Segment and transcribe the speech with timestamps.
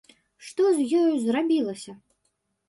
[0.45, 1.91] Што з ёю зрабілася?